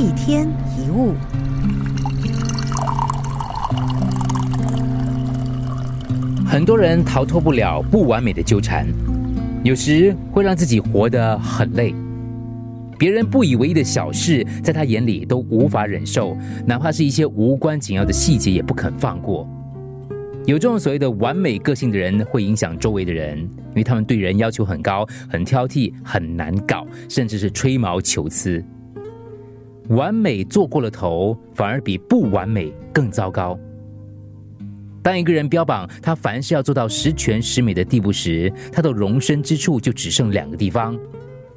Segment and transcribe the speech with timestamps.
[0.00, 0.48] 一天
[0.78, 1.12] 一物。
[6.46, 8.86] 很多人逃脱不了不完美的纠缠，
[9.62, 11.94] 有时会让自己活得很累。
[12.98, 19.46] 别人不以为意的小事，在他眼里都无法忍受，哪怕是一些无关紧要的细节，也不肯放过。
[20.46, 28.64] 有这种所谓的完美个性的人，会影响周围的人，因为他们对人要求很高，很挑剔，很难搞，甚至是吹毛求疵。
[29.90, 33.58] 完美做过了头，反而比不完美更糟糕。
[35.02, 40.96] 当一个人标榜他凡事要做到十全十美的地步时，他的容身之处就只剩两个地方，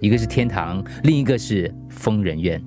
[0.00, 2.62] 一个是天堂，另一个是疯人院。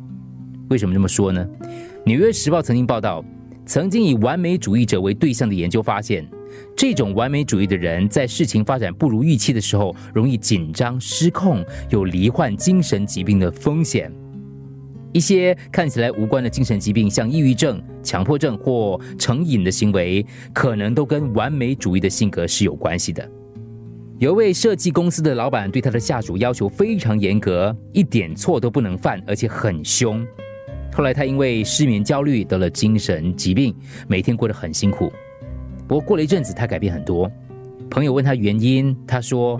[0.70, 1.48] 为什么这么说呢？
[2.06, 3.24] 《纽约时报》曾经报道，
[3.66, 6.28] 曾经以完美主义者为对象的研究发现，
[6.76, 14.12] 这种完美主义的人在事情发展不如预期的时候，容易紧张失控，有罹患精神疾病的风险。
[15.14, 23.30] 一些看起来无关的精神疾病，像抑郁症、强迫症或成瘾的行为，可能都跟完美主义的性格是有关系的。
[24.20, 30.26] 有一位设计公司的老板对他的下属要求非常严格，一点错都不能犯，而且很凶。
[30.94, 33.76] 后来他因为失眠焦虑得了精神疾病，
[34.08, 35.12] 每天过得很辛苦。
[35.88, 37.30] 不过过了一阵子，他改变很多。
[37.90, 39.60] 朋友问他原因，他说。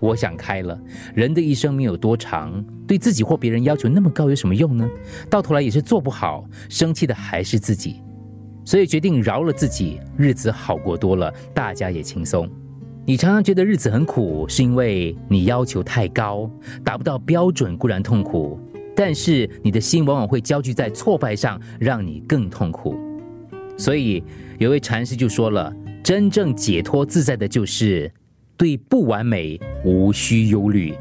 [0.00, 0.80] 我想开了，
[1.12, 4.88] 人的一生没有多长，对自己或别人要求那么高有什么用呢？
[5.28, 7.96] 到头来也是做不好，生气的还是自己，
[8.64, 12.48] 所以决定饶了自己，日子好过多了，大家也轻松。
[13.04, 16.48] 你常常觉得日子很苦，是因为你要求太高，
[16.84, 18.60] 达不到标准固然痛苦，
[18.94, 22.96] 但是你的心往往会焦聚在挫败上，让你更痛苦。
[23.76, 24.22] 所以
[24.58, 28.12] 有位禅师就说了，真正解脱自在的就是。
[28.58, 30.94] 对不完美无需忧虑，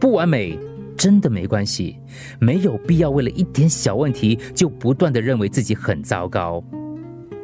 [0.00, 0.58] 不完美
[0.96, 1.98] 真的没关系，
[2.40, 6.62] 没有必要为了一点小问题就不断的认为自己很糟糕。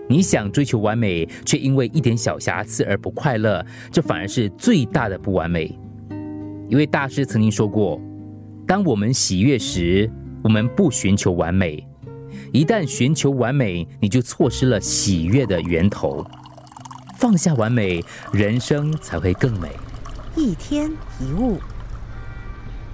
[0.08, 5.78] 你想追求完美，却因为一点小瑕疵而不快乐，这反而是最大的不完美。
[6.68, 8.00] 一位大师曾经说过：
[8.66, 10.10] 当我们喜悦时，
[10.42, 11.86] 我们不寻求完美；
[12.52, 16.26] 一旦寻求完美，你就错失了喜悦的源头。
[17.16, 18.02] 放下完美，
[18.32, 19.68] 人生才会更美。
[20.34, 21.58] 一天一物，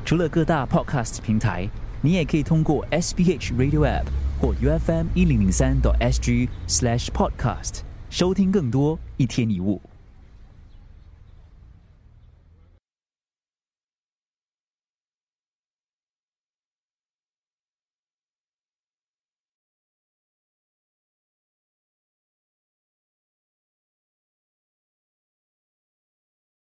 [0.04, 1.68] 除了各大 podcast 平台，
[2.02, 4.06] 你也可以通过 SBH Radio App
[4.40, 9.80] 或 UFM 一零零三 SG Slash Podcast 收听更多一天一物。